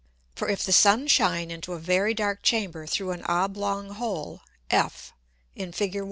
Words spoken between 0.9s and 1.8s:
shine into a